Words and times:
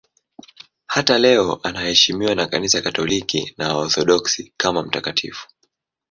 Hata 0.85 1.17
leo 1.17 1.59
anaheshimiwa 1.63 2.35
na 2.35 2.45
Kanisa 2.45 2.81
Katoliki 2.81 3.55
na 3.57 3.75
Waorthodoksi 3.77 4.53
kama 4.57 4.83
mtakatifu. 4.83 5.47